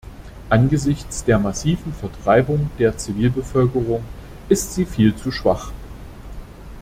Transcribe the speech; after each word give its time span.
Angesichts 0.49 1.25
der 1.25 1.37
massiven 1.37 1.93
Vertreibung 1.93 2.71
der 2.79 2.97
Zivilbevölkerung 2.97 4.03
ist 4.49 4.73
sie 4.73 4.85
viel 4.87 5.15
zu 5.15 5.29
schwach. 5.31 5.71